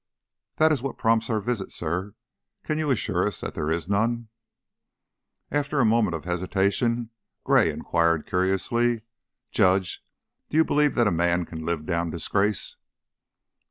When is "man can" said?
11.11-11.63